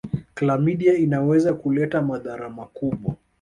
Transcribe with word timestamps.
klamidia 0.33 0.93
inaweza 0.97 1.53
kuleta 1.53 2.01
madhara 2.01 2.49
makubwa 2.49 3.15